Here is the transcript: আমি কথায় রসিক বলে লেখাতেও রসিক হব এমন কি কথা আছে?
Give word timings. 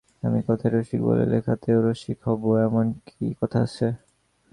আমি 0.23 0.39
কথায় 0.47 0.71
রসিক 0.73 1.01
বলে 1.07 1.25
লেখাতেও 1.33 1.79
রসিক 1.85 2.17
হব 2.27 2.41
এমন 2.67 2.85
কি 3.07 3.25
কথা 3.39 3.59
আছে? 3.63 3.87